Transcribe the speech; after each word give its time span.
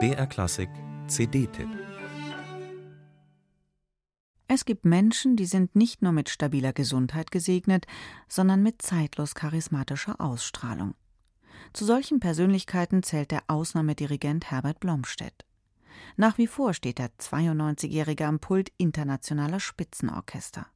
BR 0.00 0.26
Klassik 0.26 0.68
CD-Tipp 1.06 1.68
Es 4.48 4.64
gibt 4.64 4.84
Menschen, 4.84 5.36
die 5.36 5.46
sind 5.46 5.76
nicht 5.76 6.02
nur 6.02 6.12
mit 6.12 6.28
stabiler 6.28 6.72
Gesundheit 6.72 7.30
gesegnet, 7.30 7.86
sondern 8.28 8.62
mit 8.62 8.82
zeitlos 8.82 9.34
charismatischer 9.34 10.20
Ausstrahlung. 10.20 10.94
Zu 11.72 11.84
solchen 11.84 12.18
Persönlichkeiten 12.18 13.02
zählt 13.02 13.30
der 13.30 13.44
Ausnahmedirigent 13.46 14.50
Herbert 14.50 14.80
Blomstedt. 14.80 15.44
Nach 16.16 16.36
wie 16.36 16.46
vor 16.48 16.74
steht 16.74 16.98
der 16.98 17.10
92-Jährige 17.20 18.26
am 18.26 18.40
Pult 18.40 18.72
internationaler 18.76 19.60
Spitzenorchester. 19.60 20.66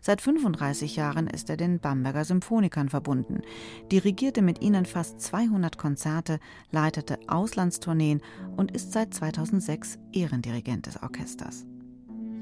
Seit 0.00 0.20
35 0.20 0.96
Jahren 0.96 1.26
ist 1.26 1.50
er 1.50 1.56
den 1.56 1.80
Bamberger 1.80 2.24
Symphonikern 2.24 2.88
verbunden, 2.88 3.42
dirigierte 3.90 4.42
mit 4.42 4.62
ihnen 4.62 4.86
fast 4.86 5.20
200 5.20 5.78
Konzerte, 5.78 6.38
leitete 6.70 7.18
Auslandstourneen 7.26 8.20
und 8.56 8.70
ist 8.72 8.92
seit 8.92 9.14
2006 9.14 9.98
Ehrendirigent 10.12 10.86
des 10.86 11.02
Orchesters. 11.02 11.66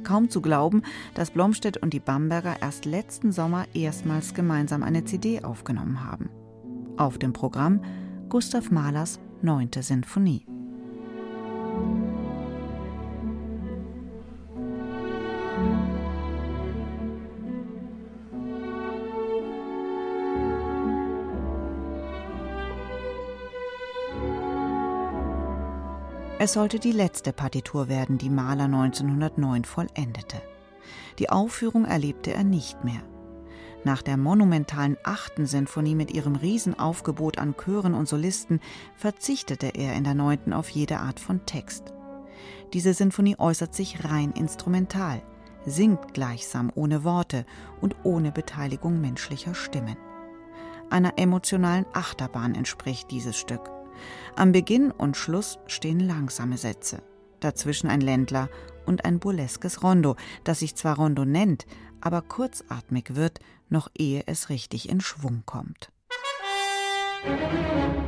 Kaum 0.04 0.30
zu 0.30 0.40
glauben, 0.40 0.82
dass 1.14 1.30
Blomstedt 1.30 1.76
und 1.76 1.92
die 1.92 2.00
Bamberger 2.00 2.56
erst 2.60 2.84
letzten 2.84 3.32
Sommer 3.32 3.66
erstmals 3.74 4.34
gemeinsam 4.34 4.82
eine 4.82 5.04
CD 5.04 5.42
aufgenommen 5.44 6.04
haben. 6.04 6.28
Auf 6.96 7.18
dem 7.18 7.32
Programm 7.32 7.82
Gustav 8.28 8.70
Mahlers 8.70 9.20
Neunte 9.42 9.82
Sinfonie. 9.82 10.46
Es 26.44 26.54
sollte 26.54 26.80
die 26.80 26.90
letzte 26.90 27.32
Partitur 27.32 27.88
werden, 27.88 28.18
die 28.18 28.28
Mahler 28.28 28.64
1909 28.64 29.64
vollendete. 29.64 30.42
Die 31.20 31.30
Aufführung 31.30 31.84
erlebte 31.84 32.32
er 32.32 32.42
nicht 32.42 32.82
mehr. 32.82 33.04
Nach 33.84 34.02
der 34.02 34.16
monumentalen 34.16 34.96
achten 35.04 35.46
Sinfonie 35.46 35.94
mit 35.94 36.10
ihrem 36.10 36.34
Riesenaufgebot 36.34 37.38
an 37.38 37.54
Chören 37.56 37.94
und 37.94 38.08
Solisten 38.08 38.58
verzichtete 38.96 39.68
er 39.68 39.94
in 39.94 40.02
der 40.02 40.16
neunten 40.16 40.52
auf 40.52 40.68
jede 40.68 40.98
Art 40.98 41.20
von 41.20 41.46
Text. 41.46 41.94
Diese 42.72 42.92
Sinfonie 42.92 43.38
äußert 43.38 43.72
sich 43.72 44.02
rein 44.02 44.32
instrumental, 44.32 45.22
singt 45.64 46.12
gleichsam 46.12 46.72
ohne 46.74 47.04
Worte 47.04 47.46
und 47.80 47.94
ohne 48.02 48.32
Beteiligung 48.32 49.00
menschlicher 49.00 49.54
Stimmen. 49.54 49.96
Einer 50.90 51.20
emotionalen 51.20 51.86
Achterbahn 51.92 52.56
entspricht 52.56 53.12
dieses 53.12 53.38
Stück. 53.38 53.70
Am 54.36 54.52
Beginn 54.52 54.90
und 54.90 55.16
Schluss 55.16 55.58
stehen 55.66 56.00
langsame 56.00 56.58
Sätze. 56.58 57.02
Dazwischen 57.40 57.88
ein 57.88 58.00
Ländler 58.00 58.48
und 58.86 59.04
ein 59.04 59.18
burleskes 59.18 59.82
Rondo, 59.82 60.16
das 60.44 60.60
sich 60.60 60.74
zwar 60.74 60.96
Rondo 60.96 61.24
nennt, 61.24 61.66
aber 62.00 62.22
kurzatmig 62.22 63.14
wird, 63.14 63.40
noch 63.68 63.88
ehe 63.96 64.24
es 64.26 64.48
richtig 64.48 64.88
in 64.88 65.00
Schwung 65.00 65.42
kommt. 65.46 65.90
Musik 67.24 68.02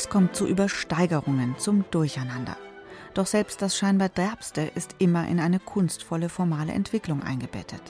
Es 0.00 0.08
kommt 0.08 0.34
zu 0.34 0.46
Übersteigerungen, 0.46 1.58
zum 1.58 1.84
Durcheinander. 1.90 2.56
Doch 3.12 3.26
selbst 3.26 3.60
das 3.60 3.76
scheinbar 3.76 4.08
Derbste 4.08 4.62
ist 4.74 4.94
immer 4.98 5.28
in 5.28 5.38
eine 5.38 5.58
kunstvolle 5.58 6.30
formale 6.30 6.72
Entwicklung 6.72 7.22
eingebettet. 7.22 7.82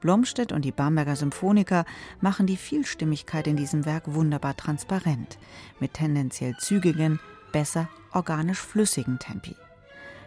Blomstedt 0.00 0.50
und 0.50 0.64
die 0.64 0.72
Bamberger 0.72 1.14
Symphoniker 1.14 1.84
machen 2.20 2.48
die 2.48 2.56
Vielstimmigkeit 2.56 3.46
in 3.46 3.54
diesem 3.54 3.86
Werk 3.86 4.12
wunderbar 4.12 4.56
transparent, 4.56 5.38
mit 5.78 5.94
tendenziell 5.94 6.56
zügigen, 6.58 7.20
besser 7.52 7.88
organisch 8.12 8.58
flüssigen 8.58 9.20
Tempi. 9.20 9.54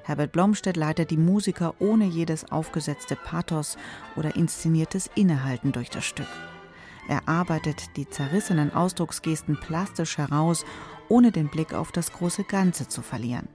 Herbert 0.03 0.31
Blomstedt 0.31 0.77
leitet 0.77 1.11
die 1.11 1.17
Musiker 1.17 1.75
ohne 1.79 2.05
jedes 2.05 2.49
aufgesetzte 2.53 3.17
Pathos 3.17 3.77
oder 4.15 4.37
inszeniertes 4.37 5.09
Innehalten 5.13 5.73
durch 5.73 5.89
das 5.89 6.05
Stück. 6.05 6.29
Er 7.07 7.27
arbeitet 7.27 7.95
die 7.97 8.09
zerrissenen 8.09 8.73
Ausdrucksgesten 8.73 9.59
plastisch 9.59 10.17
heraus, 10.17 10.65
ohne 11.07 11.31
den 11.31 11.49
Blick 11.49 11.73
auf 11.73 11.91
das 11.91 12.11
große 12.11 12.43
Ganze 12.43 12.87
zu 12.87 13.01
verlieren. 13.01 13.47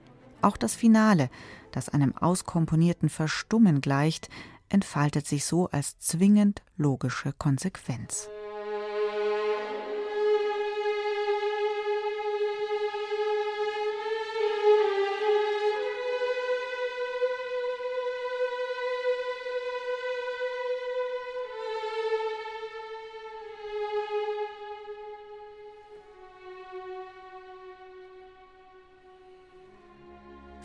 Auch 0.43 0.57
das 0.57 0.75
Finale, 0.75 1.31
das 1.73 1.89
einem 1.89 2.17
auskomponierten 2.17 3.09
Verstummen 3.09 3.81
gleicht, 3.81 4.29
entfaltet 4.69 5.27
sich 5.27 5.45
so 5.45 5.69
als 5.69 5.99
zwingend 5.99 6.63
logische 6.77 7.33
Konsequenz. 7.33 8.29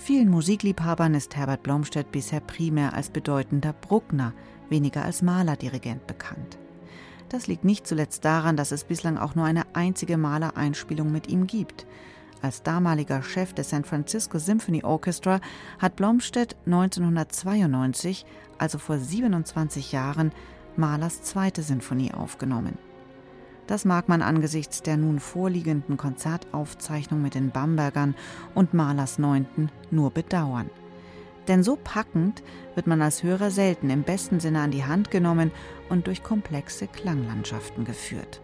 Vielen 0.05 0.29
Musikliebhabern 0.29 1.15
ist 1.15 1.35
Herbert 1.35 1.63
Blomstedt 1.63 2.11
bisher 2.11 2.39
primär 2.39 2.93
als 2.93 3.09
bedeutender 3.09 3.73
Bruckner, 3.73 4.33
weniger 4.69 5.03
als 5.03 5.23
Malerdirigent 5.23 6.05
bekannt. 6.05 6.59
Das 7.29 7.47
liegt 7.47 7.65
nicht 7.65 7.87
zuletzt 7.87 8.23
daran, 8.23 8.55
dass 8.55 8.71
es 8.71 8.83
bislang 8.83 9.17
auch 9.17 9.33
nur 9.33 9.45
eine 9.45 9.63
einzige 9.73 10.17
Malereinspielung 10.17 11.11
mit 11.11 11.27
ihm 11.27 11.47
gibt. 11.47 11.87
Als 12.43 12.61
damaliger 12.61 13.23
Chef 13.23 13.53
des 13.53 13.71
San 13.71 13.83
Francisco 13.83 14.37
Symphony 14.37 14.83
Orchestra 14.83 15.39
hat 15.79 15.95
Blomstedt 15.95 16.55
1992, 16.67 18.27
also 18.59 18.77
vor 18.77 18.99
27 18.99 19.91
Jahren, 19.91 20.33
Mahlers 20.75 21.23
zweite 21.23 21.63
Sinfonie 21.63 22.13
aufgenommen. 22.13 22.77
Das 23.67 23.83
mag 23.83 24.07
man 24.07 24.21
angesichts 24.21 24.81
der 24.83 24.97
nun 24.97 25.19
vorliegenden 25.19 25.97
Konzertaufzeichnung 25.97 27.21
mit 27.21 27.33
den 27.33 27.51
Bambergern 27.51 28.15
und 28.53 28.73
Mahlers 28.73 29.17
Neunten 29.17 29.69
nur 29.89 30.11
bedauern. 30.11 30.69
Denn 31.47 31.63
so 31.63 31.77
packend 31.81 32.43
wird 32.75 32.87
man 32.87 33.01
als 33.01 33.23
Hörer 33.23 33.51
selten 33.51 33.89
im 33.89 34.03
besten 34.03 34.39
Sinne 34.39 34.61
an 34.61 34.71
die 34.71 34.85
Hand 34.85 35.11
genommen 35.11 35.51
und 35.89 36.07
durch 36.07 36.23
komplexe 36.23 36.87
Klanglandschaften 36.87 37.85
geführt. 37.85 38.41